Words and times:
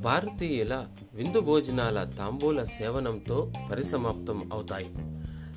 భారతీయుల 0.00 0.84
విందు 1.14 1.40
భోజనాల 1.40 2.04
తాంబూల 2.18 2.62
సేవనంతో 2.62 3.52
పరిసమాప్తం 3.70 4.50
అవుతాయి. 4.52 4.90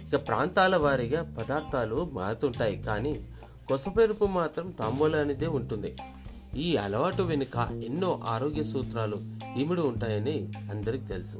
ఇక 0.07 0.27
ప్రాంతాల 0.27 0.75
వారీగా 0.75 1.35
పదార్థాలు 1.39 2.09
మారుతుంటాయి 2.13 2.81
కానీ 2.81 3.27
కొసపెరుపు 3.67 4.25
మాత్రం 4.25 4.71
తాంబూలానిదే 4.71 5.47
ఉంటుంది. 5.47 5.95
ఈ 6.57 6.75
అలవాటు 6.75 7.23
వెనుక 7.23 7.69
ఎన్నో 7.83 8.19
ఆరోగ్య 8.23 8.63
సూత్రాలు 8.63 9.17
ఇమిడి 9.57 9.81
ఉంటాయని 9.81 10.51
అందరికి 10.71 11.05
తెలుసు. 11.05 11.37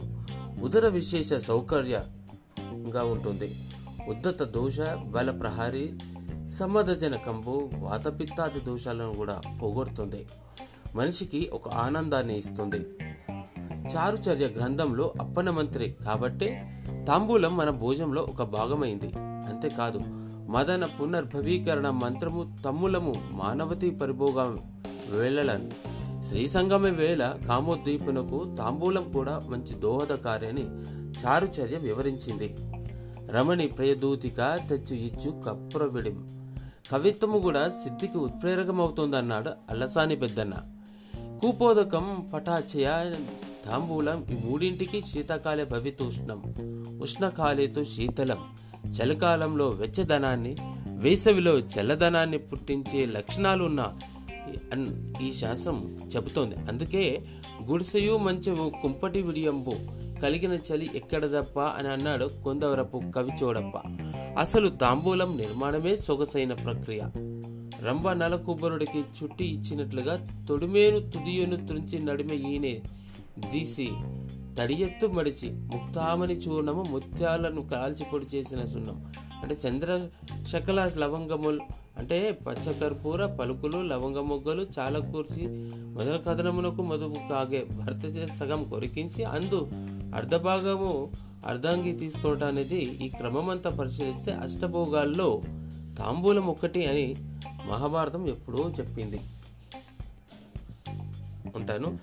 ఉదర 0.62 0.88
విశేష 0.88 1.34
సౌకర్యంగా 1.34 3.04
ఉంటుంది. 3.04 3.56
ఉద్దత 4.08 4.44
దోష 4.44 4.80
బల 4.82 5.50
సమదజన 6.48 7.16
కంబు 7.16 7.70
వాతపిత్తాది 7.76 8.60
దోషాలను 8.60 9.16
కూడా 9.16 9.42
పోగొడుతుంది. 9.62 10.26
మనిషికి 10.96 11.50
ఒక 11.54 11.70
ఆనందాన్ని 11.70 12.38
ఇస్తుంది. 12.38 12.78
చారుచర్య 13.96 14.46
గ్రంథంలో 14.46 15.14
అప్పన 15.22 15.50
మంత్రి 15.50 15.96
కాబట్టే 16.06 16.70
తాంబూలం 17.08 17.58
మన 17.58 17.70
భోజంలో 17.70 18.22
ఒక 18.22 18.44
భాగమైంది. 18.44 19.12
అంతేకాదు 19.18 20.02
మదన 20.52 20.86
పునర్భవీకరణ 20.86 21.90
మంత్రము 21.90 22.58
తమ్ములము 22.66 23.14
మానవతీ 23.32 23.90
పరిభోగం 23.90 24.60
వేళలను. 25.10 25.94
శ్రీ 26.24 26.48
సంగమ 26.48 26.82
వేళ 26.82 27.36
కామోద్దీపునకు 27.48 28.56
తాంబూలం 28.58 29.12
కూడా 29.12 29.42
మంచి 29.48 29.80
దోహదకార్యని 29.80 30.66
చారుచర్య 31.26 31.78
వివరించింది. 31.78 32.56
రమణి 33.32 33.68
ప్రియదూతిక 33.68 34.60
తెచ్చు 34.70 34.96
ఇచ్చు 34.96 35.44
కప్రవిడిం. 35.48 36.30
కవిత్వము 36.92 37.40
కూడా 37.40 37.70
సిద్ధికి 37.70 38.18
ఉత్ప్రేరకమవుతుందన్నాడు 38.18 39.52
అల్లసాని 39.70 40.16
పెద్దన్న. 40.16 40.54
కూపోదకం 41.44 42.30
పటాచయ 42.34 43.16
తాంబూలం 43.66 44.26
ఈ 44.32 44.50
మూడింటికి 44.50 45.02
శీతాకాల 45.02 45.64
భవితూష్ణం 45.64 46.42
ఉష్ణకాలేతో 47.02 47.84
శీతలం. 47.84 48.38
చలికాలంలో 48.86 49.70
వెచ్చదనాన్ని 49.70 50.56
వేసవిలో 50.88 51.60
చల్లదనాన్ని 51.60 52.38
పుట్టించే 52.38 53.06
లక్షణాలు 53.06 53.64
ఉన్న 53.64 53.94
ఈ- 54.54 54.60
అన్- 54.74 55.22
ఈ 55.24 55.32
శాస్త్రం 55.32 56.00
చెబుతోంది. 56.16 56.56
అందుకే 56.56 57.22
గుడిసెయు 57.64 58.18
మంచము 58.18 58.72
కుంపటి 58.82 59.22
విడియంబు 59.22 59.74
కలిగిన 60.22 60.54
చలి 60.54 60.90
ఎక్కడ 60.96 61.26
తప్ప 61.26 61.60
అని 61.60 61.88
అన్నాడు 61.88 62.32
కొందవరపు 62.44 63.04
కవి 63.16 63.32
చోడప్ప. 63.44 63.78
అసలు 64.40 64.70
తాంబూలం 64.70 65.38
నిర్మాణమే 65.38 65.98
సొగసైన 65.98 66.54
ప్రక్రియ. 66.54 67.02
రంభ 67.86 68.08
నలకుబరుడికి 68.10 69.00
చుట్టి 69.18 69.46
ఇచ్చినట్లుగా 69.46 70.28
తొడిమేను 70.50 71.00
తుదియును 71.00 71.68
తుంచి 71.68 72.00
నడిమ 72.00 72.32
ఈనే 72.32 72.82
దీసి 73.52 73.88
తడియెత్తు 74.58 75.08
మడిచి 75.08 75.50
ముక్తామని 75.52 76.34
చూర్ణము 76.34 76.84
ముత్యాలను 76.90 77.62
కాల్చి 77.62 78.06
పొడి 78.14 78.26
చేసిన 78.36 78.66
సున్నం. 78.66 78.98
అంటే 79.44 79.56
చంద్ర 79.68 80.10
శకల 80.48 80.92
లవంగములు 80.98 81.62
అంటే 81.98 82.40
పచ్చకర్పూర 82.48 83.26
పలుకులు 83.26 83.78
లవంగ 83.82 84.20
మొగ్గలు 84.20 84.68
చాలా 84.80 85.00
కూర్చి 85.00 85.44
మొదల 85.94 86.18
కథనమునకు 86.18 86.82
మధువు 86.82 87.20
కాగే 87.30 87.66
భర్త 87.72 88.06
చేసి 88.06 88.38
సగం 88.38 88.64
కొరికించి 88.64 89.24
అందు 89.24 89.60
అర్ధభాగము 90.16 91.12
అర్ధాంగి 91.46 91.94
తీసుకోవటం 91.94 92.48
అనేది 92.48 92.82
ఈ 93.06 93.10
క్రమం 93.10 93.50
అంతా 93.50 93.70
పరిశీలిస్తే 93.70 94.32
అష్టభోగాల్లో 94.32 95.30
తాంబూలం 95.98 96.48
ఒక్కటి 96.48 96.86
అని 96.86 97.16
మహాభారతం 97.66 98.28
ఎప్పుడో 98.28 98.72
చెప్పింది. 98.80 99.20
ఉంటాను. 101.56 101.98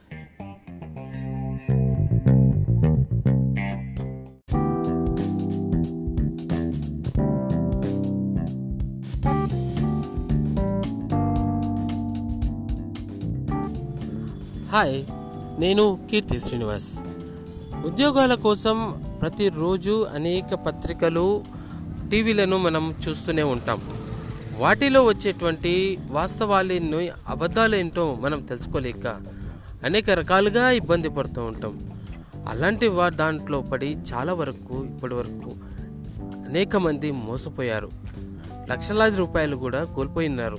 హాయ్ 14.73 15.05
నేను 15.61 15.99
కీర్తి 16.11 16.41
శ్రీనివాస్. 16.41 17.01
ఉద్యోగాల 17.87 18.35
కోసం 18.35 19.03
ప్రతిరోజు 19.21 20.07
అనేక 20.15 20.55
పత్రికలు 20.55 21.45
టీవీలను 22.11 22.59
మనం 22.59 22.95
చూస్తూనే 23.09 23.43
ఉంటాం. 23.43 23.81
వాటిలో 24.59 25.05
వచ్చేటువంటి 25.05 25.99
వాస్తవాలేనో 26.11 26.99
అబద్ధాలేంటో 27.29 28.15
మనం 28.21 28.43
తెలుసుకోలేక 28.43 29.07
అనేక 29.85 30.11
రకాలుగా 30.11 30.71
ఇబ్బంది 30.71 31.09
పడుతూ 31.09 31.43
ఉంటాం. 31.43 31.93
అలాంటి 32.49 32.87
వా 32.87 33.09
దాంట్లో 33.09 33.61
పడి 33.61 33.97
చాలా 34.13 34.35
వరకు 34.35 34.85
ఇప్పటి 34.85 35.15
వరకు 35.15 35.55
అనేక 36.49 36.77
మంది 36.77 37.11
మోసపోయారు. 37.11 37.91
లక్షలాది 38.71 39.17
రూపాయలు 39.17 39.57
కూడా 39.57 39.85
కోల్పోయినారు. 39.85 40.59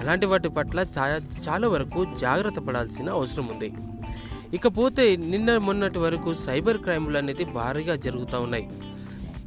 అలాంటి 0.00 0.26
వాటి 0.26 0.48
పట్ల 0.48 0.84
చాలా 0.98 1.20
చాలా 1.48 1.68
వరకు 1.68 2.06
జాగ్రత్త 2.20 2.58
పడాల్సిన 2.58 3.10
అవసరం 3.10 3.46
ఉంది. 3.46 3.72
ఇకపోతే 4.54 5.16
నిన్న 5.16 5.58
మొన్నటి 5.58 5.98
వరకు 5.98 6.34
సైబర్ 6.34 6.78
క్రైములు 6.78 7.18
అనేది 7.18 7.44
భారీగా 7.44 7.96
జరుగుతూ 7.96 8.40
ఉన్నాయి. 8.40 8.70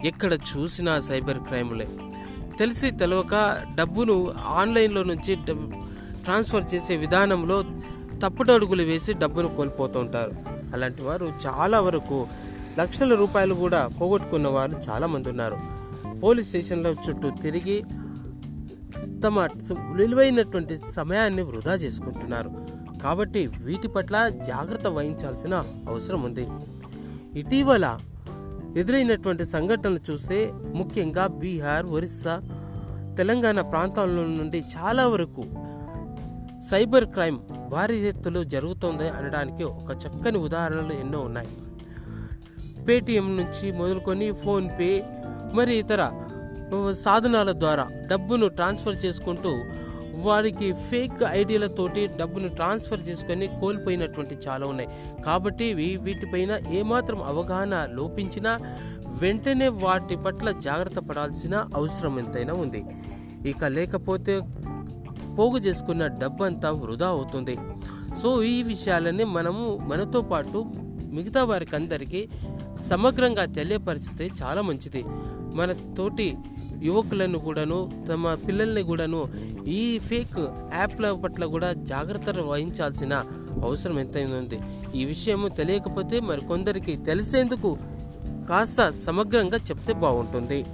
ఎక్కడ 0.05 0.33
చూసినా 0.33 0.99
సైబర్ 0.99 1.37
క్రైములే. 1.37 1.87
తెలిసి 2.59 2.91
తెలవక 2.91 3.61
డబ్బును 3.75 4.33
ఆన్లైన్లో 4.45 5.03
నుంచి 5.03 5.35
డబ్- 5.35 5.75
ట్రాన్స్ఫర్ 6.23 6.75
చేసే 6.75 6.95
విధానంలో 6.97 7.63
తప్పుడు 8.23 8.51
అడుగులు 8.51 8.83
వేసి 8.83 9.13
డబ్బును 9.13 9.55
కోల్పోతూ 9.55 9.99
ఉంటారు 9.99 10.31
అలాంటి 10.73 11.01
వారు 11.01 11.33
చాలా 11.47 11.79
వరకు 11.79 12.27
లక్షల 12.79 13.15
రూపాయలు 13.15 13.53
కూడా 13.53 13.87
పోగొట్టుకున్న 13.87 14.47
వారు 14.47 14.81
చాలామంది 14.89 15.29
ఉన్నారు. 15.29 15.57
పోలీస్ 16.23 16.47
స్టేషన్ల 16.47 16.87
చుట్టూ 16.87 17.29
తిరిగి 17.29 17.83
తమ 19.21 19.47
విలువైనటువంటి 19.91 20.77
సమయాన్ని 20.77 21.41
వృధా 21.41 21.73
చేసుకుంటున్నారు. 21.73 22.51
కాబట్టి 23.03 23.47
వీటి 23.47 23.87
పట్ల 23.87 24.29
జాగ్రత్త 24.29 24.87
వహించాల్సిన 24.87 25.55
అవసరం 25.89 26.23
ఉంది. 26.23 26.47
ఇటీవల 27.39 27.99
ఎదురైనటువంటి 28.77 29.45
సంఘటనలు 29.45 29.99
చూస్తే 30.11 30.53
ముఖ్యంగా 30.75 31.27
బీహార్ 31.27 31.85
ఒరిస్సా 31.85 32.41
తెలంగాణ 33.17 33.61
ప్రాంతాల 33.61 34.09
నుండి 34.09 34.63
చాలా 34.77 35.07
వరకు 35.07 35.43
సైబర్ 36.69 37.05
క్రైమ్ 37.05 37.39
భారీ 37.69 37.97
ఎత్తులో 37.97 38.43
జరుగుతుంది 38.43 39.07
అనడానికి 39.09 39.63
ఒక 39.63 39.91
చక్కని 39.91 40.37
ఉదాహరణలు 40.37 40.93
ఎన్నో 40.93 41.19
ఉన్నాయి. 41.19 41.47
పేటిఎం 42.87 43.37
నుంచి 43.37 43.71
మొదలుకొని 43.71 44.31
ఫోన్పే 44.31 45.03
మరి 45.53 45.75
ఇతర 45.75 46.11
సాధనాల 46.91 47.51
ద్వారా 47.51 47.87
డబ్బును 48.07 48.47
ట్రాన్స్ఫర్ 48.47 49.05
చేసుకుంటూ 49.05 49.51
వారికి 50.13 50.73
ఫేక్ 50.73 51.23
ఐడియాలతోటి 51.29 52.07
డబ్బును 52.07 52.47
ట్రాన్స్ఫర్ 52.47 53.09
చేసుకొని 53.09 53.47
కోల్పోయినటువంటి 53.47 54.37
చాలా 54.47 54.67
ఉన్నాయి. 54.67 54.89
కాబట్టి 55.25 55.73
వీటిపైన 55.73 56.59
ఏమాత్రం 56.69 57.23
అవగాహన 57.23 57.87
లోపించినా 57.91 58.59
వెంటనే 59.05 59.67
వాటి 59.67 60.15
పట్ల 60.15 60.51
జాగ్రత్త 60.51 60.99
పడాల్సిన 60.99 61.55
అవసరం 61.75 62.19
ఎంతైనా 62.19 62.53
ఉంది. 62.53 62.85
ఇక 63.49 63.65
లేకపోతే 63.65 64.41
పోగు 65.39 65.57
చేసుకున్న 65.57 66.07
డబ్బంతా 66.07 66.71
వృధా 66.71 67.07
అవుతుంది. 67.07 67.57
సో 68.21 68.43
ఈ 68.43 68.63
విషయాలన్నీ 68.63 69.23
మనము 69.23 69.77
మనతో 69.77 70.21
పాటు 70.21 70.65
మిగతా 71.13 71.43
వారికి 71.43 71.75
అందరికీ 71.75 72.29
సమగ్రంగా 72.79 73.45
తెలియపరిస్తే 73.45 74.29
చాలా 74.43 74.61
మంచిది. 74.61 75.03
మన 75.55 75.71
తోటి 75.97 76.37
యువకులను 76.81 77.39
కూడాను 77.39 77.77
తమ 78.09 78.33
పిల్లల్ని 78.47 78.83
కూడాను 78.83 79.21
ఈ 79.67 79.99
ఫేక్ 79.99 80.39
యాప్ల 80.73 81.11
పట్ల 81.11 81.45
కూడా 81.45 81.73
జాగ్రత్తలు 81.73 82.43
వహించాల్సిన 82.43 83.13
అవసరం 83.63 83.99
ఎంతైనా 83.99 84.37
ఉంది 84.37 84.59
ఈ 84.97 85.05
విషయం 85.05 85.49
తెలియకపోతే 85.57 86.19
మరి 86.19 86.41
కొందరికి 86.41 86.95
తెలిసేందుకు 86.95 87.77
కాస్త 88.49 88.89
సమగ్రంగా 89.05 89.57
చెప్తే 89.57 89.93
బాగుంటుంది. 89.93 90.65